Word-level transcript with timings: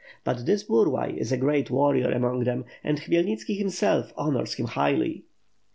But 0.23 0.47
this 0.47 0.63
Burlay 0.63 1.13
is 1.15 1.31
a 1.31 1.37
great 1.37 1.69
warrior 1.69 2.09
among 2.09 2.43
them 2.43 2.65
and 2.83 2.99
Khmyel 2.99 3.23
niKki, 3.23 3.55
himself, 3.59 4.11
honors 4.17 4.55
him 4.55 4.65
highly." 4.65 5.25